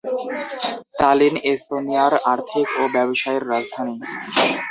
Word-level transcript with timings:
Tallinn 0.99 1.33
এস্তোনিয়ার 1.51 2.13
আর্থিক 2.33 2.67
ও 2.75 2.93
ব্যবসায়ের 2.95 3.43
রাজধানী। 3.51 3.95